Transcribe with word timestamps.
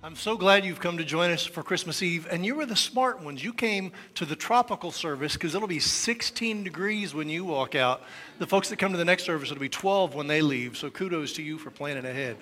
I'm 0.00 0.14
so 0.14 0.36
glad 0.36 0.64
you've 0.64 0.78
come 0.78 0.98
to 0.98 1.04
join 1.04 1.32
us 1.32 1.44
for 1.44 1.64
Christmas 1.64 2.04
Eve. 2.04 2.28
And 2.30 2.46
you 2.46 2.54
were 2.54 2.66
the 2.66 2.76
smart 2.76 3.20
ones. 3.20 3.42
You 3.42 3.52
came 3.52 3.90
to 4.14 4.24
the 4.24 4.36
tropical 4.36 4.92
service 4.92 5.32
because 5.32 5.56
it'll 5.56 5.66
be 5.66 5.80
16 5.80 6.62
degrees 6.62 7.14
when 7.14 7.28
you 7.28 7.44
walk 7.44 7.74
out. 7.74 8.02
The 8.38 8.46
folks 8.46 8.68
that 8.68 8.78
come 8.78 8.92
to 8.92 8.98
the 8.98 9.04
next 9.04 9.24
service, 9.24 9.50
it'll 9.50 9.60
be 9.60 9.68
12 9.68 10.14
when 10.14 10.28
they 10.28 10.40
leave. 10.40 10.76
So 10.76 10.88
kudos 10.88 11.32
to 11.32 11.42
you 11.42 11.58
for 11.58 11.72
planning 11.72 12.04
ahead. 12.04 12.36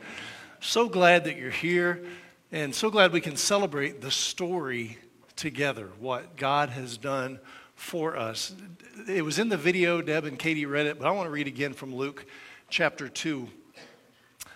So 0.60 0.86
glad 0.86 1.24
that 1.24 1.38
you're 1.38 1.50
here 1.50 2.04
and 2.52 2.74
so 2.74 2.90
glad 2.90 3.10
we 3.10 3.22
can 3.22 3.36
celebrate 3.36 4.02
the 4.02 4.10
story 4.10 4.98
together, 5.34 5.88
what 5.98 6.36
God 6.36 6.68
has 6.68 6.98
done 6.98 7.40
for 7.74 8.18
us. 8.18 8.54
It 9.08 9.24
was 9.24 9.38
in 9.38 9.48
the 9.48 9.56
video, 9.56 10.02
Deb 10.02 10.26
and 10.26 10.38
Katie 10.38 10.66
read 10.66 10.84
it, 10.84 10.98
but 10.98 11.08
I 11.08 11.10
want 11.10 11.26
to 11.26 11.30
read 11.30 11.46
again 11.46 11.72
from 11.72 11.94
Luke 11.94 12.26
chapter 12.68 13.08
2. 13.08 13.48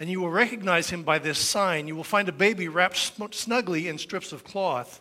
and 0.00 0.10
you 0.10 0.20
will 0.20 0.30
recognize 0.30 0.90
him 0.90 1.02
by 1.02 1.18
this 1.18 1.38
sign. 1.38 1.86
You 1.86 1.96
will 1.96 2.04
find 2.04 2.28
a 2.28 2.32
baby 2.32 2.68
wrapped 2.68 2.96
snugly 3.34 3.88
in 3.88 3.98
strips 3.98 4.32
of 4.32 4.44
cloth, 4.44 5.00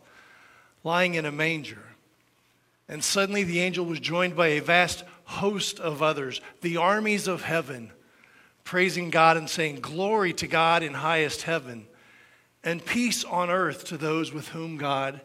lying 0.84 1.16
in 1.16 1.26
a 1.26 1.32
manger. 1.32 1.84
And 2.88 3.04
suddenly 3.04 3.44
the 3.44 3.60
angel 3.60 3.86
was 3.86 4.00
joined 4.00 4.36
by 4.36 4.48
a 4.48 4.62
vast 4.62 5.04
host 5.26 5.80
of 5.80 6.04
others, 6.04 6.41
the 6.62 6.77
armies 6.77 7.27
of 7.27 7.44
heaven, 7.44 7.91
praising 8.63 9.10
God 9.10 9.38
and 9.38 9.50
saying, 9.50 9.80
Glory 9.82 10.34
to 10.34 10.48
God 10.48 10.84
in 10.84 10.94
highest 10.94 11.44
heaven, 11.44 11.88
and 12.63 12.85
peace 12.85 13.24
on 13.24 13.50
earth 13.50 13.85
to 13.85 13.98
those 13.98 14.32
with 14.32 14.50
whom 14.50 14.78
God 14.78 15.22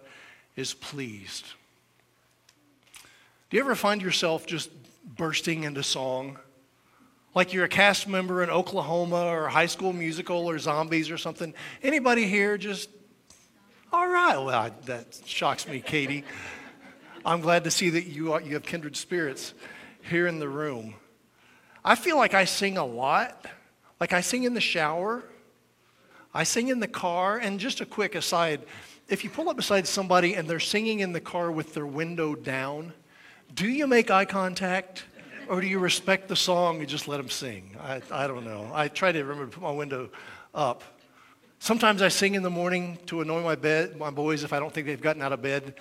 is 0.57 0.75
pleased. 0.75 1.45
Do 3.51 3.57
you 3.57 3.63
ever 3.63 3.75
find 3.75 4.03
yourself 4.03 4.47
just 4.47 4.71
bursting 5.17 5.65
into 5.65 5.83
song? 5.83 6.39
Like 7.39 7.53
you're 7.53 7.67
a 7.67 7.69
cast 7.69 8.09
member 8.09 8.43
in 8.43 8.51
Oklahoma 8.51 9.27
or 9.27 9.47
High 9.47 9.67
School 9.67 9.93
Musical 9.93 10.51
or 10.51 10.59
Zombies 10.59 11.09
or 11.09 11.17
something. 11.17 11.55
Anybody 11.85 12.27
here 12.27 12.59
just, 12.59 12.91
all 13.93 14.09
right. 14.09 14.37
Well, 14.37 14.49
I, 14.49 14.73
that 14.87 15.21
shocks 15.25 15.69
me, 15.69 15.81
Katie. 15.81 16.25
I'm 17.25 17.41
glad 17.41 17.63
to 17.63 17.71
see 17.71 17.91
that 17.91 18.07
you, 18.07 18.33
are, 18.33 18.41
you 18.41 18.55
have 18.55 18.65
kindred 18.65 18.97
spirits 18.97 19.55
here 20.03 20.27
in 20.27 20.41
the 20.41 20.49
room. 20.49 20.95
I 21.85 21.95
feel 21.95 22.17
like 22.17 22.35
I 22.35 22.45
sing 22.45 22.77
a 22.77 22.85
lot. 22.85 23.47
Like 24.01 24.13
I 24.13 24.21
sing 24.21 24.43
in 24.43 24.55
the 24.55 24.61
shower, 24.61 25.23
I 26.35 26.43
sing 26.43 26.67
in 26.67 26.81
the 26.81 26.89
car. 26.89 27.39
And 27.39 27.61
just 27.61 27.81
a 27.81 27.87
quick 27.87 28.17
aside 28.17 28.63
if 29.09 29.23
you 29.23 29.31
pull 29.31 29.49
up 29.49 29.55
beside 29.55 29.87
somebody 29.87 30.35
and 30.35 30.51
they're 30.51 30.59
singing 30.59 30.99
in 30.99 31.13
the 31.13 31.21
car 31.21 31.53
with 31.53 31.73
their 31.73 31.87
window 31.87 32.35
down, 32.35 32.95
do 33.55 33.69
you 33.69 33.87
make 33.87 34.11
eye 34.11 34.25
contact? 34.25 35.05
Or 35.49 35.61
do 35.61 35.67
you 35.67 35.79
respect 35.79 36.29
the 36.29 36.37
song 36.37 36.81
and 36.81 36.89
just 36.89 37.09
let 37.09 37.17
them 37.17 37.31
sing? 37.31 37.77
I, 37.81 38.01
I 38.11 38.27
don't 38.27 38.45
know. 38.45 38.71
I 38.73 38.89
try 38.89 39.13
to 39.13 39.25
remember 39.25 39.47
to 39.47 39.53
put 39.53 39.63
my 39.63 39.73
window 39.73 40.11
up. 40.55 40.83
Sometimes 41.59 42.03
I 42.03 42.09
sing 42.09 42.35
in 42.35 42.43
the 42.43 42.51
morning 42.51 42.99
to 43.07 43.21
annoy 43.21 43.43
my 43.43 43.57
bed, 43.57 43.97
my 43.97 44.11
boys 44.11 44.45
if 44.45 44.53
I 44.53 44.61
don't 44.61 44.73
think 44.73 44.87
they've 44.87 45.01
gotten 45.01 45.23
out 45.23 45.33
of 45.33 45.43
bed 45.43 45.75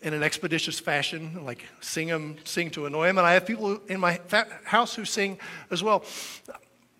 in 0.00 0.14
an 0.14 0.22
expeditious 0.22 0.78
fashion, 0.78 1.44
like 1.44 1.64
sing 1.80 2.08
them, 2.08 2.36
sing 2.44 2.70
to 2.70 2.86
annoy 2.86 3.08
them. 3.08 3.18
And 3.18 3.26
I 3.26 3.34
have 3.34 3.46
people 3.46 3.80
in 3.88 4.00
my 4.00 4.20
house 4.64 4.94
who 4.94 5.04
sing 5.04 5.38
as 5.70 5.82
well. 5.82 6.04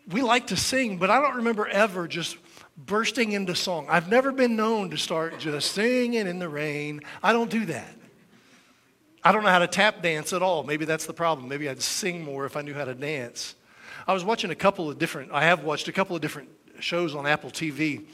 We 0.08 0.22
like 0.22 0.48
to 0.48 0.56
sing, 0.56 0.98
but 0.98 1.10
I 1.10 1.20
don't 1.20 1.36
remember 1.36 1.66
ever 1.68 2.08
just 2.08 2.36
bursting 2.76 3.32
into 3.32 3.54
song. 3.54 3.86
I've 3.88 4.08
never 4.08 4.32
been 4.32 4.56
known 4.56 4.90
to 4.90 4.96
start 4.96 5.38
just 5.38 5.72
singing 5.72 6.26
in 6.26 6.38
the 6.38 6.48
rain. 6.48 7.00
I 7.22 7.32
don't 7.32 7.50
do 7.50 7.66
that. 7.66 7.97
I 9.24 9.32
don't 9.32 9.42
know 9.42 9.50
how 9.50 9.58
to 9.58 9.66
tap 9.66 10.02
dance 10.02 10.32
at 10.32 10.42
all. 10.42 10.62
Maybe 10.62 10.84
that's 10.84 11.06
the 11.06 11.12
problem. 11.12 11.48
Maybe 11.48 11.68
I'd 11.68 11.82
sing 11.82 12.24
more 12.24 12.46
if 12.46 12.56
I 12.56 12.62
knew 12.62 12.74
how 12.74 12.84
to 12.84 12.94
dance. 12.94 13.54
I 14.06 14.14
was 14.14 14.24
watching 14.24 14.50
a 14.50 14.54
couple 14.54 14.88
of 14.88 14.98
different, 14.98 15.32
I 15.32 15.44
have 15.44 15.64
watched 15.64 15.88
a 15.88 15.92
couple 15.92 16.16
of 16.16 16.22
different 16.22 16.48
shows 16.80 17.14
on 17.14 17.26
Apple 17.26 17.50
TV. 17.50 18.06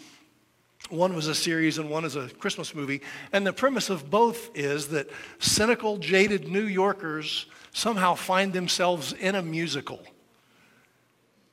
One 0.90 1.14
was 1.14 1.28
a 1.28 1.34
series 1.34 1.78
and 1.78 1.88
one 1.88 2.04
is 2.04 2.16
a 2.16 2.28
Christmas 2.28 2.74
movie. 2.74 3.00
And 3.32 3.46
the 3.46 3.52
premise 3.52 3.90
of 3.90 4.10
both 4.10 4.50
is 4.56 4.88
that 4.88 5.08
cynical, 5.38 5.98
jaded 5.98 6.48
New 6.48 6.66
Yorkers 6.66 7.46
somehow 7.72 8.14
find 8.14 8.52
themselves 8.52 9.12
in 9.12 9.34
a 9.34 9.42
musical. 9.42 10.00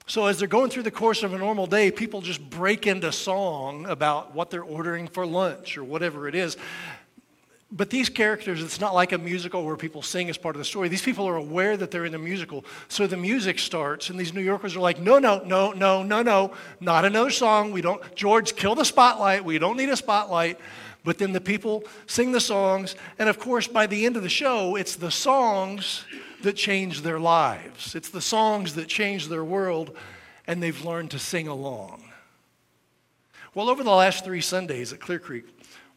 So, 0.07 0.25
as 0.25 0.39
they're 0.39 0.47
going 0.47 0.69
through 0.69 0.83
the 0.83 0.91
course 0.91 1.23
of 1.23 1.33
a 1.33 1.37
normal 1.37 1.67
day, 1.67 1.89
people 1.89 2.19
just 2.21 2.49
break 2.49 2.85
into 2.85 3.11
song 3.11 3.85
about 3.85 4.35
what 4.35 4.49
they're 4.49 4.63
ordering 4.63 5.07
for 5.07 5.25
lunch 5.25 5.77
or 5.77 5.83
whatever 5.85 6.27
it 6.27 6.35
is. 6.35 6.57
But 7.73 7.89
these 7.89 8.09
characters, 8.09 8.61
it's 8.61 8.81
not 8.81 8.93
like 8.93 9.13
a 9.13 9.17
musical 9.17 9.63
where 9.63 9.77
people 9.77 10.01
sing 10.01 10.29
as 10.29 10.37
part 10.37 10.55
of 10.55 10.59
the 10.59 10.65
story. 10.65 10.89
These 10.89 11.03
people 11.03 11.25
are 11.25 11.37
aware 11.37 11.77
that 11.77 11.89
they're 11.89 12.05
in 12.05 12.13
a 12.13 12.19
musical. 12.19 12.65
So 12.89 13.07
the 13.07 13.15
music 13.15 13.59
starts, 13.59 14.09
and 14.09 14.19
these 14.19 14.33
New 14.33 14.41
Yorkers 14.41 14.75
are 14.75 14.81
like, 14.81 14.99
no, 14.99 15.19
no, 15.19 15.41
no, 15.45 15.71
no, 15.71 16.03
no, 16.03 16.21
no, 16.21 16.51
not 16.81 17.05
another 17.05 17.29
song. 17.29 17.71
We 17.71 17.81
don't, 17.81 18.13
George, 18.13 18.57
kill 18.57 18.75
the 18.75 18.83
spotlight. 18.83 19.45
We 19.45 19.57
don't 19.57 19.77
need 19.77 19.87
a 19.87 19.95
spotlight. 19.95 20.59
But 21.05 21.17
then 21.17 21.31
the 21.31 21.41
people 21.41 21.85
sing 22.07 22.33
the 22.33 22.41
songs. 22.41 22.95
And 23.17 23.29
of 23.29 23.39
course, 23.39 23.67
by 23.67 23.87
the 23.87 24.05
end 24.05 24.17
of 24.17 24.23
the 24.23 24.29
show, 24.29 24.75
it's 24.75 24.97
the 24.97 25.09
songs 25.09 26.03
that 26.43 26.57
change 26.57 27.01
their 27.01 27.19
lives, 27.19 27.95
it's 27.95 28.09
the 28.09 28.21
songs 28.21 28.75
that 28.75 28.87
change 28.87 29.27
their 29.27 29.43
world, 29.43 29.95
and 30.47 30.61
they've 30.61 30.83
learned 30.83 31.11
to 31.11 31.19
sing 31.19 31.47
along. 31.47 32.03
Well, 33.53 33.69
over 33.69 33.83
the 33.83 33.91
last 33.91 34.25
three 34.25 34.41
Sundays 34.41 34.91
at 34.91 34.99
Clear 34.99 35.19
Creek, 35.19 35.45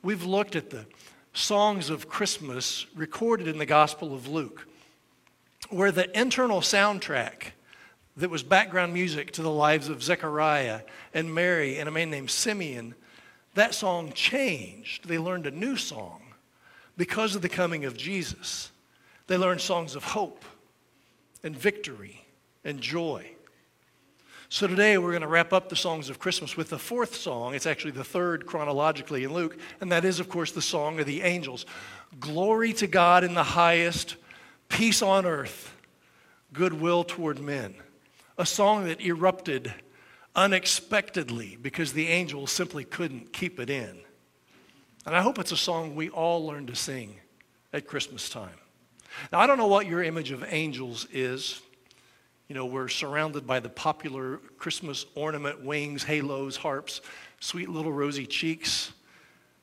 we've 0.02 0.24
looked 0.24 0.54
at 0.54 0.70
the 0.70 0.86
songs 1.34 1.90
of 1.90 2.08
Christmas 2.08 2.86
recorded 2.94 3.48
in 3.48 3.58
the 3.58 3.66
Gospel 3.66 4.14
of 4.14 4.28
Luke, 4.28 4.66
where 5.68 5.92
the 5.92 6.18
internal 6.18 6.60
soundtrack 6.60 7.52
that 8.16 8.30
was 8.30 8.44
background 8.44 8.94
music 8.94 9.32
to 9.32 9.42
the 9.42 9.50
lives 9.50 9.88
of 9.88 10.02
Zechariah 10.02 10.82
and 11.12 11.34
Mary 11.34 11.78
and 11.78 11.88
a 11.88 11.92
man 11.92 12.10
named 12.10 12.30
Simeon, 12.30 12.94
that 13.54 13.74
song 13.74 14.12
changed. 14.12 15.08
They 15.08 15.18
learned 15.18 15.46
a 15.46 15.50
new 15.50 15.76
song 15.76 16.22
because 16.96 17.34
of 17.34 17.42
the 17.42 17.48
coming 17.48 17.84
of 17.84 17.96
Jesus. 17.96 18.70
They 19.26 19.36
learned 19.36 19.60
songs 19.60 19.96
of 19.96 20.04
hope 20.04 20.44
and 21.42 21.56
victory 21.56 22.24
and 22.64 22.80
joy. 22.80 23.28
So 24.50 24.66
today 24.66 24.98
we're 24.98 25.10
going 25.10 25.22
to 25.22 25.28
wrap 25.28 25.54
up 25.54 25.68
the 25.68 25.76
songs 25.76 26.10
of 26.10 26.18
Christmas 26.18 26.56
with 26.56 26.68
the 26.68 26.78
fourth 26.78 27.16
song. 27.16 27.54
It's 27.54 27.66
actually 27.66 27.92
the 27.92 28.04
third 28.04 28.44
chronologically 28.46 29.24
in 29.24 29.32
Luke, 29.32 29.56
and 29.80 29.90
that 29.90 30.04
is, 30.04 30.20
of 30.20 30.28
course, 30.28 30.52
the 30.52 30.62
song 30.62 31.00
of 31.00 31.06
the 31.06 31.22
angels. 31.22 31.64
Glory 32.20 32.74
to 32.74 32.86
God 32.86 33.24
in 33.24 33.34
the 33.34 33.42
highest, 33.42 34.16
peace 34.68 35.00
on 35.00 35.24
earth, 35.24 35.74
goodwill 36.52 37.04
toward 37.04 37.40
men. 37.40 37.74
A 38.36 38.44
song 38.44 38.84
that 38.84 39.00
erupted 39.00 39.72
unexpectedly 40.36 41.56
because 41.60 41.92
the 41.92 42.08
angels 42.08 42.52
simply 42.52 42.84
couldn't 42.84 43.32
keep 43.32 43.58
it 43.58 43.70
in. 43.70 43.98
And 45.06 45.16
I 45.16 45.22
hope 45.22 45.38
it's 45.38 45.52
a 45.52 45.56
song 45.56 45.94
we 45.94 46.10
all 46.10 46.46
learn 46.46 46.66
to 46.66 46.76
sing 46.76 47.16
at 47.72 47.86
Christmas 47.86 48.28
time. 48.28 48.56
Now, 49.32 49.40
I 49.40 49.46
don't 49.46 49.58
know 49.58 49.68
what 49.68 49.86
your 49.86 50.02
image 50.02 50.32
of 50.32 50.44
angels 50.46 51.06
is. 51.12 51.62
You 52.48 52.54
know, 52.54 52.66
we're 52.66 52.88
surrounded 52.88 53.46
by 53.46 53.60
the 53.60 53.70
popular 53.70 54.38
Christmas 54.58 55.06
ornament 55.14 55.64
wings, 55.64 56.04
halos, 56.04 56.56
harps, 56.56 57.00
sweet 57.40 57.70
little 57.70 57.92
rosy 57.92 58.26
cheeks. 58.26 58.92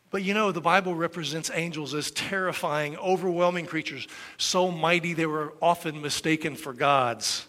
But 0.09 0.23
you 0.23 0.33
know, 0.33 0.51
the 0.51 0.61
Bible 0.61 0.95
represents 0.95 1.51
angels 1.53 1.93
as 1.93 2.11
terrifying, 2.11 2.97
overwhelming 2.97 3.65
creatures, 3.65 4.07
so 4.37 4.71
mighty 4.71 5.13
they 5.13 5.25
were 5.25 5.53
often 5.61 6.01
mistaken 6.01 6.55
for 6.55 6.73
gods. 6.73 7.47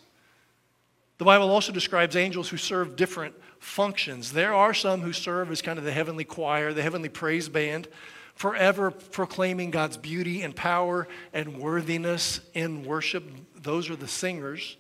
The 1.19 1.25
Bible 1.25 1.50
also 1.50 1.73
describes 1.73 2.14
angels 2.14 2.49
who 2.49 2.56
serve 2.56 2.96
different 2.96 3.35
functions. 3.58 4.32
There 4.32 4.55
are 4.55 4.75
some 4.75 5.00
who 5.00 5.12
serve 5.12 5.50
as 5.50 5.62
kind 5.62 5.78
of 5.78 5.85
the 5.85 5.93
heavenly 5.93 6.25
choir, 6.25 6.73
the 6.73 6.82
heavenly 6.82 7.08
praise 7.08 7.49
band, 7.49 7.88
forever 8.35 8.90
proclaiming 8.90 9.70
God's 9.70 9.96
beauty 9.96 10.43
and 10.43 10.55
power 10.55 11.08
and 11.32 11.58
worthiness 11.58 12.40
in 12.55 12.85
worship. 12.85 13.25
Those 13.61 13.88
are 13.88 13.96
the 13.96 14.08
singers. 14.08 14.76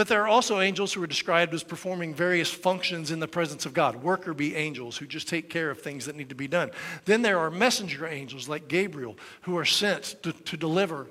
But 0.00 0.08
there 0.08 0.22
are 0.22 0.28
also 0.28 0.60
angels 0.60 0.94
who 0.94 1.02
are 1.02 1.06
described 1.06 1.52
as 1.52 1.62
performing 1.62 2.14
various 2.14 2.50
functions 2.50 3.10
in 3.10 3.20
the 3.20 3.28
presence 3.28 3.66
of 3.66 3.74
God, 3.74 3.96
worker 3.96 4.32
bee 4.32 4.56
angels 4.56 4.96
who 4.96 5.04
just 5.04 5.28
take 5.28 5.50
care 5.50 5.70
of 5.70 5.82
things 5.82 6.06
that 6.06 6.16
need 6.16 6.30
to 6.30 6.34
be 6.34 6.48
done. 6.48 6.70
Then 7.04 7.20
there 7.20 7.38
are 7.38 7.50
messenger 7.50 8.06
angels 8.06 8.48
like 8.48 8.66
Gabriel 8.66 9.18
who 9.42 9.58
are 9.58 9.66
sent 9.66 10.16
to, 10.22 10.32
to 10.32 10.56
deliver 10.56 11.06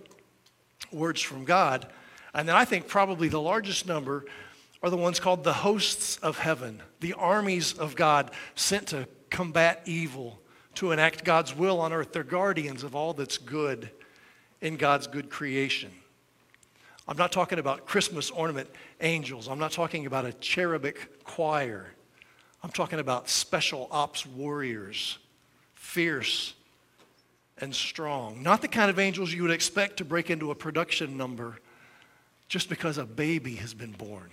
words 0.91 1.21
from 1.21 1.45
God. 1.45 1.86
And 2.33 2.50
then 2.50 2.56
I 2.56 2.65
think 2.65 2.88
probably 2.88 3.27
the 3.27 3.39
largest 3.39 3.86
number 3.86 4.25
are 4.81 4.89
the 4.89 4.97
ones 4.97 5.19
called 5.19 5.44
the 5.44 5.53
hosts 5.53 6.18
of 6.24 6.39
heaven, 6.39 6.81
the 7.00 7.13
armies 7.13 7.74
of 7.74 7.95
God 7.95 8.31
sent 8.56 8.88
to 8.88 9.07
combat 9.30 9.83
evil, 9.85 10.39
to 10.74 10.94
enact 10.94 11.24
God's 11.24 11.56
will 11.56 11.80
on 11.80 11.94
earth. 11.94 12.12
They're 12.12 12.24
guardians 12.24 12.81
of 12.81 12.95
all 12.95 13.13
that's 13.13 13.38
good 13.38 13.92
in 14.62 14.77
God's 14.77 15.06
good 15.06 15.30
creation. 15.30 15.92
I'm 17.09 17.17
not 17.17 17.31
talking 17.31 17.57
about 17.57 17.88
Christmas 17.88 18.29
ornament 18.29 18.69
angels. 19.01 19.47
I'm 19.47 19.57
not 19.57 19.71
talking 19.71 20.06
about 20.06 20.25
a 20.25 20.33
cherubic 20.33 21.23
choir. 21.23 21.88
I'm 22.61 22.69
talking 22.69 23.00
about 23.00 23.29
special 23.29 23.88
ops 23.89 24.27
warriors, 24.27 25.17
fierce 25.73 26.53
and 27.57 27.73
strong. 27.73 28.44
Not 28.44 28.61
the 28.61 28.67
kind 28.67 28.91
of 28.91 29.00
angels 29.00 29.33
you 29.33 29.41
would 29.41 29.51
expect 29.51 29.97
to 29.97 30.06
break 30.06 30.29
into 30.29 30.51
a 30.51 30.56
production 30.56 31.17
number 31.17 31.57
just 32.47 32.69
because 32.69 33.00
a 33.00 33.06
baby 33.06 33.56
has 33.56 33.73
been 33.73 33.94
born. 33.94 34.29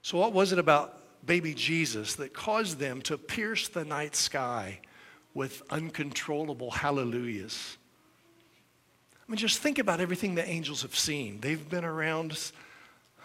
So, 0.00 0.16
what 0.16 0.32
was 0.32 0.50
it 0.52 0.58
about 0.58 0.98
baby 1.26 1.52
Jesus 1.52 2.14
that 2.14 2.32
caused 2.32 2.78
them 2.78 3.02
to 3.02 3.18
pierce 3.18 3.68
the 3.68 3.84
night 3.84 4.16
sky 4.16 4.80
with 5.34 5.62
uncontrollable 5.68 6.70
hallelujahs? 6.70 7.76
I 9.26 9.32
mean, 9.32 9.38
just 9.38 9.58
think 9.58 9.78
about 9.78 10.00
everything 10.00 10.36
the 10.36 10.48
angels 10.48 10.82
have 10.82 10.94
seen. 10.94 11.40
They've 11.40 11.68
been 11.68 11.84
around 11.84 12.52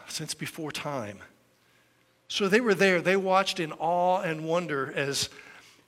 since 0.08 0.34
before 0.34 0.72
time. 0.72 1.20
So 2.28 2.48
they 2.48 2.62
were 2.62 2.74
there. 2.74 3.02
They 3.02 3.18
watched 3.18 3.60
in 3.60 3.72
awe 3.74 4.22
and 4.22 4.46
wonder 4.46 4.92
as, 4.96 5.30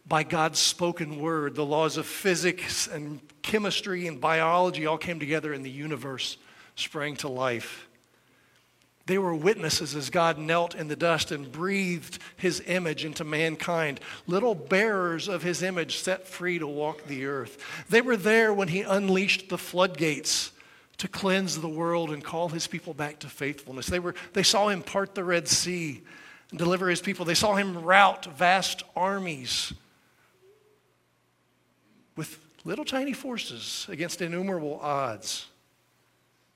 by 0.08 0.24
God's 0.24 0.60
spoken 0.60 1.20
word, 1.20 1.56
the 1.56 1.66
laws 1.66 1.98
of 1.98 2.06
physics 2.06 2.88
and 2.88 3.22
chemistry 3.42 4.08
and 4.08 4.22
biology 4.22 4.86
all 4.86 4.98
came 4.98 5.20
together 5.20 5.54
and 5.54 5.66
the 5.66 5.72
universe 5.72 6.38
sprang 6.76 7.16
to 7.18 7.30
life. 7.30 7.88
They 9.06 9.18
were 9.18 9.36
witnesses 9.36 9.96
as 9.96 10.10
God 10.10 10.38
knelt 10.38 10.76
in 10.76 10.88
the 10.88 10.96
dust 10.96 11.32
and 11.32 11.52
breathed 11.52 12.20
his 12.38 12.62
image 12.66 13.04
into 13.04 13.26
mankind, 13.26 14.00
little 14.28 14.56
bearers 14.56 15.28
of 15.28 15.44
his 15.44 15.62
image 15.62 15.98
set 15.98 16.26
free 16.26 16.58
to 16.60 16.68
walk 16.68 17.06
the 17.06 17.26
earth. 17.26 17.62
They 17.90 18.00
were 18.00 18.16
there 18.16 18.54
when 18.54 18.70
he 18.70 18.82
unleashed 18.82 19.50
the 19.50 19.58
floodgates 19.58 20.52
to 20.98 21.10
cleanse 21.10 21.60
the 21.60 21.68
world 21.68 22.12
and 22.12 22.24
call 22.24 22.48
his 22.48 22.66
people 22.66 22.94
back 22.94 23.20
to 23.20 23.28
faithfulness. 23.28 23.88
They, 23.88 24.00
were, 24.00 24.16
they 24.32 24.44
saw 24.44 24.70
him 24.70 24.82
part 24.82 25.16
the 25.16 25.24
Red 25.26 25.50
Sea 25.50 26.02
and 26.50 26.58
deliver 26.58 26.88
his 26.88 27.02
people. 27.02 27.26
They 27.26 27.34
saw 27.34 27.56
him 27.56 27.84
rout 27.84 28.26
vast 28.26 28.84
armies 28.96 29.74
with 32.16 32.40
little 32.64 32.86
tiny 32.86 33.12
forces 33.12 33.86
against 33.90 34.22
innumerable 34.22 34.80
odds. 34.82 35.48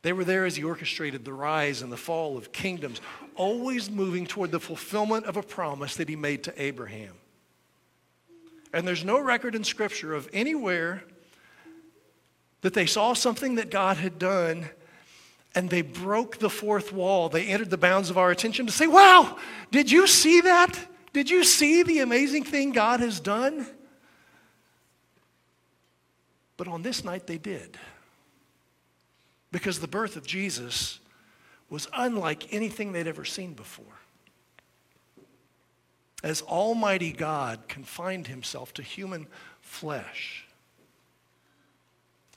They 0.04 0.14
were 0.14 0.24
there 0.24 0.46
as 0.46 0.56
he 0.56 0.64
orchestrated 0.64 1.26
the 1.26 1.34
rise 1.34 1.82
and 1.82 1.92
the 1.92 1.98
fall 1.98 2.38
of 2.38 2.52
kingdoms, 2.52 3.02
always 3.36 3.90
moving 3.90 4.26
toward 4.26 4.52
the 4.52 4.60
fulfillment 4.60 5.26
of 5.26 5.38
a 5.38 5.44
promise 5.44 5.96
that 5.96 6.08
he 6.08 6.16
made 6.16 6.44
to 6.44 6.62
Abraham. 6.62 7.14
And 8.74 8.88
there's 8.88 9.04
no 9.04 9.20
record 9.20 9.56
in 9.56 9.64
Scripture 9.64 10.14
of 10.14 10.30
anywhere 10.34 11.04
that 12.62 12.74
they 12.74 12.86
saw 12.86 13.14
something 13.14 13.56
that 13.56 13.72
God 13.72 13.98
had 13.98 14.20
done 14.20 14.70
and 15.56 15.70
they 15.70 15.82
broke 15.82 16.38
the 16.38 16.50
fourth 16.50 16.94
wall. 16.94 17.30
They 17.30 17.48
entered 17.48 17.70
the 17.70 17.78
bounds 17.78 18.10
of 18.10 18.18
our 18.18 18.30
attention 18.30 18.66
to 18.68 18.72
say, 18.72 18.88
Wow, 18.88 19.38
did 19.72 19.90
you 19.90 20.06
see 20.06 20.42
that? 20.42 20.78
Did 21.14 21.30
you 21.30 21.44
see 21.44 21.82
the 21.82 22.00
amazing 22.00 22.44
thing 22.44 22.72
God 22.72 23.00
has 23.00 23.20
done? 23.20 23.66
But 26.58 26.68
on 26.68 26.82
this 26.82 27.04
night 27.04 27.26
they 27.26 27.38
did. 27.38 27.78
Because 29.52 29.80
the 29.80 29.88
birth 29.88 30.16
of 30.16 30.26
Jesus 30.26 31.00
was 31.70 31.88
unlike 31.94 32.54
anything 32.54 32.92
they'd 32.92 33.08
ever 33.08 33.26
seen 33.26 33.54
before. 33.54 33.86
As 36.24 36.42
Almighty 36.42 37.12
God 37.12 37.68
confined 37.68 38.28
himself 38.28 38.74
to 38.76 38.82
human 38.82 39.28
flesh. 39.62 40.46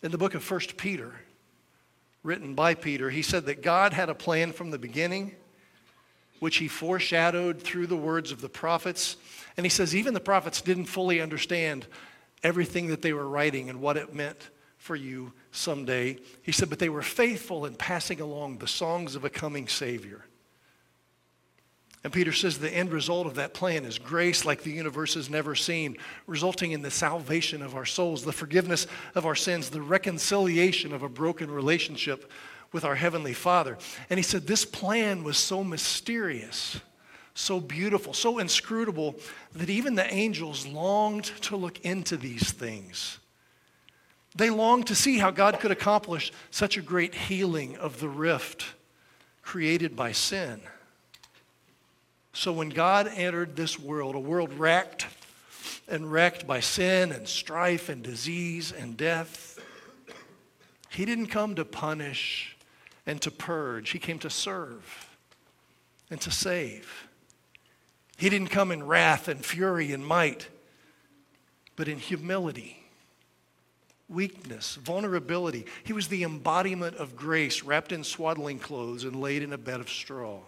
In 0.02 0.10
the 0.10 0.18
book 0.18 0.34
of 0.34 0.48
1 0.48 0.60
Peter, 0.76 1.12
written 2.22 2.54
by 2.54 2.74
Peter, 2.74 3.10
he 3.10 3.22
said 3.22 3.46
that 3.46 3.62
God 3.62 3.92
had 3.92 4.08
a 4.08 4.14
plan 4.14 4.52
from 4.52 4.70
the 4.70 4.78
beginning, 4.78 5.34
which 6.40 6.56
he 6.56 6.68
foreshadowed 6.68 7.60
through 7.60 7.86
the 7.86 7.96
words 7.96 8.32
of 8.32 8.40
the 8.40 8.48
prophets. 8.48 9.16
And 9.56 9.64
he 9.64 9.70
says 9.70 9.94
even 9.94 10.14
the 10.14 10.20
prophets 10.20 10.60
didn't 10.60 10.86
fully 10.86 11.20
understand 11.20 11.86
everything 12.42 12.88
that 12.88 13.02
they 13.02 13.12
were 13.12 13.28
writing 13.28 13.68
and 13.68 13.80
what 13.80 13.96
it 13.96 14.14
meant 14.14 14.50
for 14.80 14.96
you 14.96 15.30
someday. 15.52 16.16
He 16.42 16.52
said, 16.52 16.70
but 16.70 16.78
they 16.78 16.88
were 16.88 17.02
faithful 17.02 17.66
in 17.66 17.74
passing 17.74 18.20
along 18.20 18.58
the 18.58 18.66
songs 18.66 19.14
of 19.14 19.24
a 19.26 19.30
coming 19.30 19.68
Savior. 19.68 20.24
And 22.02 22.10
Peter 22.10 22.32
says 22.32 22.56
the 22.56 22.74
end 22.74 22.90
result 22.90 23.26
of 23.26 23.34
that 23.34 23.52
plan 23.52 23.84
is 23.84 23.98
grace 23.98 24.46
like 24.46 24.62
the 24.62 24.72
universe 24.72 25.12
has 25.14 25.28
never 25.28 25.54
seen, 25.54 25.98
resulting 26.26 26.72
in 26.72 26.80
the 26.80 26.90
salvation 26.90 27.60
of 27.60 27.76
our 27.76 27.84
souls, 27.84 28.24
the 28.24 28.32
forgiveness 28.32 28.86
of 29.14 29.26
our 29.26 29.34
sins, 29.34 29.68
the 29.68 29.82
reconciliation 29.82 30.94
of 30.94 31.02
a 31.02 31.10
broken 31.10 31.50
relationship 31.50 32.32
with 32.72 32.86
our 32.86 32.94
Heavenly 32.94 33.34
Father. 33.34 33.76
And 34.08 34.18
he 34.18 34.22
said 34.22 34.46
this 34.46 34.64
plan 34.64 35.24
was 35.24 35.36
so 35.36 35.62
mysterious, 35.62 36.80
so 37.34 37.60
beautiful, 37.60 38.14
so 38.14 38.38
inscrutable 38.38 39.16
that 39.52 39.68
even 39.68 39.94
the 39.94 40.10
angels 40.10 40.66
longed 40.66 41.24
to 41.42 41.56
look 41.56 41.80
into 41.80 42.16
these 42.16 42.50
things. 42.50 43.19
They 44.34 44.50
longed 44.50 44.86
to 44.88 44.94
see 44.94 45.18
how 45.18 45.30
God 45.30 45.60
could 45.60 45.70
accomplish 45.70 46.32
such 46.50 46.76
a 46.76 46.82
great 46.82 47.14
healing 47.14 47.76
of 47.76 48.00
the 48.00 48.08
rift 48.08 48.64
created 49.42 49.96
by 49.96 50.12
sin. 50.12 50.60
So 52.32 52.52
when 52.52 52.68
God 52.68 53.10
entered 53.14 53.56
this 53.56 53.78
world, 53.78 54.14
a 54.14 54.20
world 54.20 54.52
wrecked 54.52 55.06
and 55.88 56.10
wrecked 56.10 56.46
by 56.46 56.60
sin 56.60 57.10
and 57.10 57.26
strife 57.26 57.88
and 57.88 58.02
disease 58.02 58.72
and 58.72 58.96
death, 58.96 59.58
he 60.90 61.04
didn't 61.04 61.26
come 61.26 61.56
to 61.56 61.64
punish 61.64 62.56
and 63.06 63.20
to 63.22 63.30
purge. 63.30 63.90
He 63.90 63.98
came 63.98 64.20
to 64.20 64.30
serve 64.30 65.08
and 66.10 66.20
to 66.20 66.30
save. 66.30 67.08
He 68.16 68.28
didn't 68.28 68.48
come 68.48 68.70
in 68.70 68.86
wrath 68.86 69.28
and 69.28 69.44
fury 69.44 69.92
and 69.92 70.06
might, 70.06 70.48
but 71.74 71.88
in 71.88 71.98
humility, 71.98 72.79
weakness, 74.10 74.74
vulnerability. 74.76 75.64
He 75.84 75.92
was 75.92 76.08
the 76.08 76.24
embodiment 76.24 76.96
of 76.96 77.16
grace 77.16 77.62
wrapped 77.62 77.92
in 77.92 78.04
swaddling 78.04 78.58
clothes 78.58 79.04
and 79.04 79.20
laid 79.20 79.42
in 79.42 79.52
a 79.52 79.58
bed 79.58 79.80
of 79.80 79.88
straw. 79.88 80.40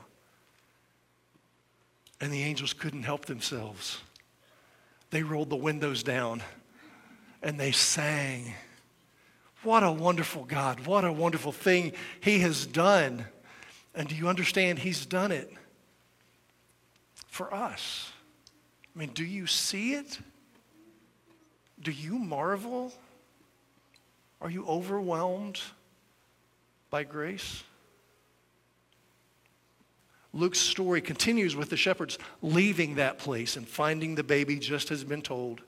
And 2.21 2.33
the 2.33 2.43
angels 2.43 2.73
couldn't 2.73 3.05
help 3.05 3.27
themselves. 3.27 4.01
They 5.11 5.23
rolled 5.23 5.51
the 5.51 5.57
windows 5.57 6.03
down 6.03 6.43
and 7.43 7.59
they 7.59 7.73
sang. 7.73 8.55
What 9.63 9.83
a 9.83 9.93
wonderful 9.93 10.45
God. 10.45 10.87
What 10.87 11.05
a 11.05 11.13
wonderful 11.13 11.53
thing 11.53 11.93
He 12.21 12.41
has 12.41 12.67
done. 12.67 13.25
And 13.95 14.09
do 14.09 14.15
you 14.15 14.29
understand? 14.29 14.79
He's 14.79 15.07
done 15.07 15.33
it 15.33 15.53
for 17.29 17.53
us. 17.53 18.11
I 18.95 18.99
mean, 18.99 19.11
do 19.15 19.25
you 19.25 19.47
see 19.47 19.95
it? 19.95 20.19
Do 21.81 21.91
you 21.91 22.19
marvel? 22.19 22.93
Are 24.43 24.51
you 24.51 24.67
overwhelmed 24.67 25.61
by 26.91 27.05
grace? 27.05 27.63
Luke's 30.35 30.59
story 30.59 31.01
continues 31.01 31.55
with 31.55 31.71
the 31.71 31.77
shepherds 31.77 32.19
leaving 32.43 32.97
that 32.97 33.19
place 33.19 33.57
and 33.57 33.69
finding 33.69 34.17
the 34.17 34.25
baby 34.25 34.59
just 34.59 34.91
as 34.91 35.05
been 35.05 35.23
told. 35.23 35.61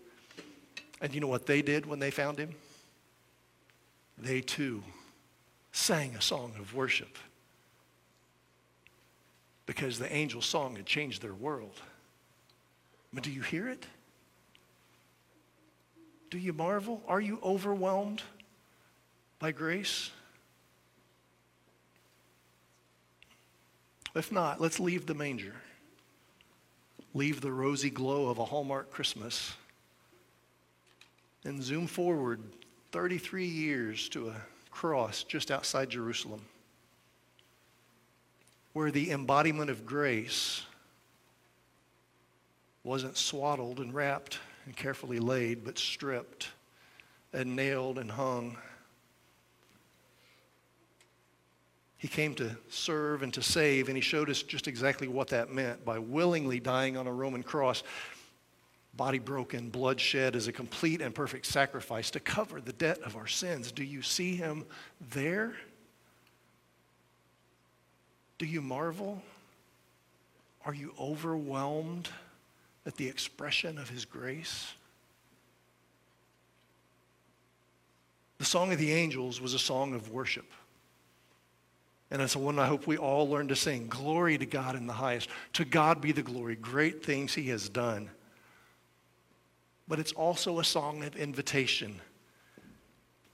And 1.01 1.15
you 1.15 1.21
know 1.21 1.29
what 1.29 1.47
they 1.47 1.63
did 1.63 1.87
when 1.87 2.01
they 2.01 2.11
found 2.11 2.39
him? 2.39 2.51
They 4.19 4.41
too 4.41 4.83
sang 5.71 6.17
a 6.17 6.23
song 6.23 6.55
of 6.59 6.75
worship 6.75 7.17
because 9.67 9.99
the 10.01 10.13
angel's 10.13 10.47
song 10.47 10.75
had 10.77 10.87
changed 10.87 11.23
their 11.23 11.35
world. 11.35 11.81
But 13.13 13.23
do 13.23 13.31
you 13.31 13.43
hear 13.43 13.69
it? 13.69 13.87
Do 16.31 16.39
you 16.39 16.53
marvel? 16.53 17.03
Are 17.07 17.21
you 17.21 17.39
overwhelmed 17.45 18.23
by 19.45 19.53
grace? 19.53 20.11
If 24.15 24.33
not, 24.33 24.59
let's 24.59 24.81
leave 24.81 25.05
the 25.05 25.13
manger. 25.13 25.53
Leave 27.13 27.43
the 27.43 27.53
rosy 27.53 27.91
glow 27.91 28.31
of 28.31 28.39
a 28.39 28.45
Hallmark 28.47 28.91
Christmas 28.91 29.53
and 31.45 31.63
zoom 31.63 31.87
forward 31.87 32.41
33 32.93 33.45
years 33.45 34.09
to 34.09 34.31
a 34.31 34.35
cross 34.71 35.25
just 35.25 35.51
outside 35.51 35.91
Jerusalem 35.91 36.41
where 38.73 38.91
the 38.91 39.11
embodiment 39.11 39.69
of 39.69 39.85
grace 39.85 40.63
wasn't 42.83 43.19
swaddled 43.19 43.79
and 43.79 43.93
wrapped 43.93 44.39
and 44.65 44.75
carefully 44.75 45.19
laid, 45.19 45.67
but 45.67 45.77
stripped 45.77 46.49
and 47.35 47.55
nailed 47.55 47.99
and 47.99 48.11
hung 48.11 48.57
He 52.05 52.09
came 52.09 52.35
to 52.35 52.55
serve 52.69 53.23
and 53.23 53.33
to 53.33 53.43
save, 53.43 53.89
and 53.89 53.97
he 53.97 54.03
showed 54.03 54.29
us 54.29 54.43
just 54.43 54.69
exactly 54.69 55.09
what 55.09 55.29
that 55.29 55.51
meant 55.51 55.87
by 55.87 55.99
willingly 55.99 56.61
dying 56.61 56.99
on 56.99 57.07
a 57.07 57.11
Roman 57.11 57.43
cross. 57.43 57.83
body 58.95 59.19
broken, 59.19 59.71
blood 59.71 59.99
shed 59.99 60.37
as 60.37 60.47
a 60.47 60.53
complete 60.53 61.01
and 61.01 61.15
perfect 61.15 61.47
sacrifice 61.47 62.11
to 62.11 62.21
cover 62.21 62.61
the 62.61 62.75
debt 62.75 62.99
of 63.07 63.17
our 63.17 63.27
sins. 63.27 63.73
Do 63.73 63.83
you 63.83 64.03
see 64.03 64.37
him 64.37 64.67
there? 65.13 65.55
Do 68.37 68.45
you 68.45 68.61
marvel? 68.61 69.23
Are 70.67 70.75
you 70.75 70.93
overwhelmed 71.01 72.11
at 72.85 72.97
the 72.97 73.09
expression 73.09 73.79
of 73.79 73.89
his 73.89 74.05
grace? 74.05 74.75
The 78.37 78.45
Song 78.45 78.75
of 78.75 78.79
the 78.79 78.93
Angels 78.93 79.41
was 79.41 79.55
a 79.55 79.59
song 79.59 79.95
of 79.95 80.11
worship. 80.11 80.53
And 82.15 82.23
it's 82.23 82.37
one 82.37 82.61
I 82.61 82.69
hope 82.69 82.87
we 82.87 82.97
all 82.97 83.29
learn 83.29 83.49
to 83.49 83.57
sing. 83.57 83.89
Glory 83.89 84.39
to 84.39 84.47
God 84.47 84.77
in 84.77 84.87
the 84.87 84.93
highest. 84.93 85.29
To 85.55 85.65
God 85.65 86.01
be 86.01 86.13
the 86.13 86.23
glory. 86.23 86.55
Great 86.55 87.05
things 87.05 87.35
he 87.35 87.49
has 87.49 87.69
done. 87.69 88.09
But 89.89 89.99
it's 89.99 90.13
also 90.13 90.61
a 90.61 90.65
song 90.65 91.03
of 91.03 91.17
invitation. 91.17 92.01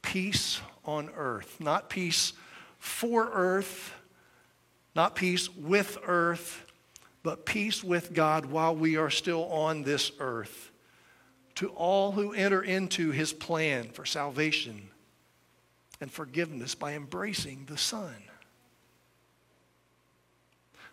Peace 0.00 0.62
on 0.86 1.10
earth. 1.14 1.60
Not 1.60 1.90
peace 1.90 2.32
for 2.78 3.28
earth, 3.34 3.92
not 4.94 5.14
peace 5.14 5.54
with 5.54 5.98
earth, 6.06 6.64
but 7.22 7.44
peace 7.44 7.84
with 7.84 8.14
God 8.14 8.46
while 8.46 8.74
we 8.74 8.96
are 8.96 9.10
still 9.10 9.44
on 9.52 9.82
this 9.82 10.10
earth. 10.20 10.70
To 11.56 11.68
all 11.68 12.12
who 12.12 12.32
enter 12.32 12.62
into 12.62 13.10
his 13.10 13.34
plan 13.34 13.90
for 13.90 14.06
salvation 14.06 14.88
and 16.00 16.10
forgiveness 16.10 16.74
by 16.74 16.94
embracing 16.94 17.66
the 17.66 17.76
Son. 17.76 18.16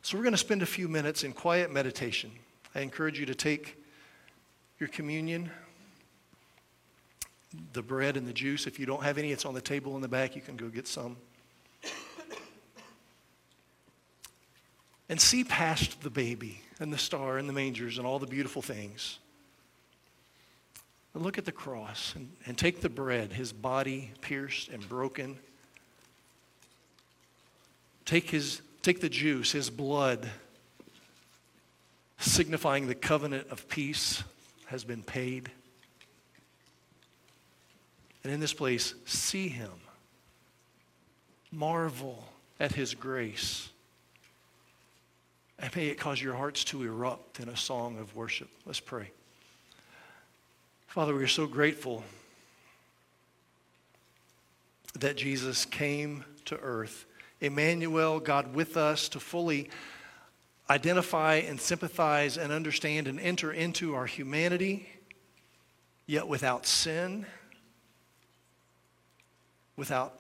So, 0.02 0.18
we're 0.18 0.24
going 0.24 0.34
to 0.34 0.38
spend 0.38 0.62
a 0.62 0.68
few 0.68 0.88
minutes 0.88 1.24
in 1.24 1.34
quiet 1.34 1.72
meditation. 1.72 2.32
I 2.74 2.82
encourage 2.82 3.20
you 3.20 3.26
to 3.26 3.36
take 3.36 3.78
your 4.80 4.90
communion, 4.90 5.50
the 7.74 7.82
bread 7.82 8.18
and 8.18 8.28
the 8.28 8.34
juice. 8.34 8.68
If 8.68 8.80
you 8.80 8.86
don't 8.86 9.04
have 9.04 9.18
any, 9.18 9.32
it's 9.32 9.46
on 9.46 9.54
the 9.54 9.62
table 9.62 9.96
in 9.96 10.02
the 10.02 10.08
back. 10.08 10.36
You 10.36 10.42
can 10.42 10.56
go 10.56 10.68
get 10.70 10.88
some. 10.88 11.18
And 15.10 15.22
see 15.22 15.46
past 15.46 16.02
the 16.02 16.10
baby 16.10 16.62
and 16.80 16.92
the 16.92 16.98
star 16.98 17.38
and 17.38 17.48
the 17.48 17.54
mangers 17.54 17.98
and 17.98 18.06
all 18.06 18.20
the 18.20 18.28
beautiful 18.28 18.62
things. 18.62 19.20
And 21.14 21.24
look 21.24 21.38
at 21.38 21.46
the 21.46 21.52
cross 21.52 22.14
and, 22.16 22.30
and 22.46 22.58
take 22.58 22.82
the 22.82 22.90
bread, 22.90 23.32
his 23.32 23.54
body 23.54 24.12
pierced 24.22 24.68
and 24.68 24.88
broken. 24.88 25.40
Take, 28.06 28.30
his, 28.30 28.62
take 28.88 29.02
the 29.02 29.10
juice, 29.10 29.52
his 29.52 29.70
blood, 29.70 30.30
signifying 32.20 32.88
the 32.88 32.96
covenant 32.96 33.46
of 33.50 33.68
peace 33.68 34.24
has 34.68 34.86
been 34.86 35.04
paid. 35.04 35.52
And 38.24 38.32
in 38.32 38.40
this 38.40 38.54
place, 38.54 38.94
see 39.04 39.50
him. 39.50 39.74
Marvel 41.52 42.24
at 42.62 42.72
his 42.72 42.94
grace. 42.94 43.68
And 45.60 45.76
may 45.76 45.88
it 45.88 46.00
cause 46.00 46.22
your 46.22 46.36
hearts 46.36 46.64
to 46.66 46.82
erupt 46.84 47.42
in 47.42 47.50
a 47.50 47.58
song 47.58 48.00
of 48.00 48.16
worship. 48.16 48.48
Let's 48.66 48.80
pray. 48.80 49.12
Father, 50.88 51.14
we 51.14 51.22
are 51.22 51.28
so 51.28 51.46
grateful 51.46 52.06
that 54.98 55.18
Jesus 55.18 55.66
came 55.66 56.24
to 56.46 56.56
earth. 56.56 57.06
Emmanuel, 57.40 58.20
God 58.20 58.54
with 58.54 58.78
us, 58.78 59.10
to 59.10 59.20
fully 59.20 59.70
identify 60.70 61.36
and 61.36 61.60
sympathize 61.60 62.38
and 62.38 62.52
understand 62.52 63.08
and 63.08 63.20
enter 63.20 63.52
into 63.52 63.96
our 63.96 64.06
humanity, 64.06 64.90
yet 66.06 66.28
without 66.28 66.66
sin, 66.66 67.26
without 69.76 70.20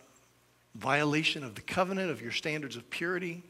violation 0.75 1.43
of 1.43 1.55
the 1.55 1.61
covenant, 1.61 2.11
of 2.11 2.21
your 2.21 2.31
standards 2.31 2.75
of 2.75 2.89
purity. 2.89 3.43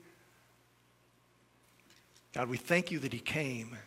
God, 2.34 2.50
we 2.50 2.58
thank 2.58 2.92
you 2.92 3.00
that 3.00 3.14
he 3.14 3.20
came, 3.20 3.78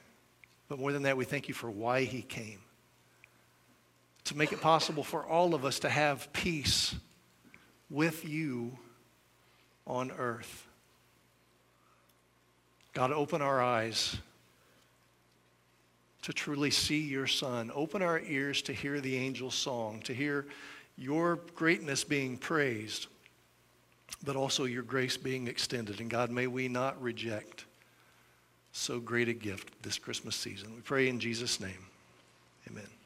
but 0.68 0.78
more 0.78 0.92
than 0.92 1.02
that, 1.04 1.16
we 1.16 1.24
thank 1.24 1.48
you 1.48 1.54
for 1.54 1.70
why 1.70 2.04
he 2.04 2.22
came. 2.22 2.60
To 4.24 4.36
make 4.36 4.52
it 4.52 4.60
possible 4.60 5.02
for 5.02 5.24
all 5.24 5.54
of 5.54 5.64
us 5.64 5.80
to 5.80 5.88
have 5.88 6.32
peace 6.32 6.94
with 7.88 8.28
you 8.28 8.78
on 9.90 10.12
earth. 10.12 10.66
God, 12.92 13.10
open 13.10 13.42
our 13.42 13.60
eyes 13.60 14.16
to 16.22 16.32
truly 16.32 16.70
see 16.70 17.00
your 17.00 17.26
Son. 17.26 17.70
Open 17.74 18.00
our 18.00 18.20
ears 18.20 18.62
to 18.62 18.72
hear 18.72 19.00
the 19.00 19.18
angel's 19.18 19.54
song, 19.54 20.00
to 20.04 20.14
hear 20.14 20.46
your 20.96 21.40
greatness 21.54 22.04
being 22.04 22.36
praised, 22.36 23.08
but 24.24 24.36
also 24.36 24.64
your 24.64 24.82
grace 24.82 25.16
being 25.16 25.48
extended. 25.48 26.00
And 26.00 26.08
God, 26.08 26.30
may 26.30 26.46
we 26.46 26.68
not 26.68 27.00
reject 27.02 27.64
so 28.72 29.00
great 29.00 29.28
a 29.28 29.32
gift 29.32 29.82
this 29.82 29.98
Christmas 29.98 30.36
season. 30.36 30.74
We 30.74 30.82
pray 30.82 31.08
in 31.08 31.18
Jesus' 31.18 31.58
name. 31.58 31.86
Amen. 32.70 32.99